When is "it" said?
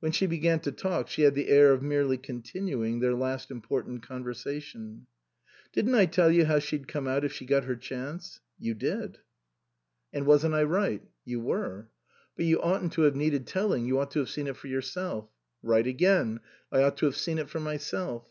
14.46-14.56, 17.36-17.50